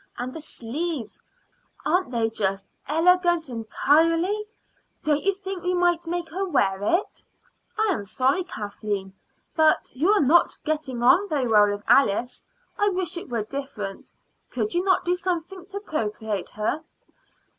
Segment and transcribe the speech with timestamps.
[0.17, 1.21] And the sleeves
[1.85, 4.45] aren't they just illegant entirely?
[5.03, 7.23] Don't you think we might make her wear it?"
[7.77, 9.13] "I am sorry, Kathleen,
[9.55, 12.47] but you are not getting on very well with Alice.
[12.79, 14.11] I wish it were different.
[14.49, 16.83] Could you not do something to propitiate her?"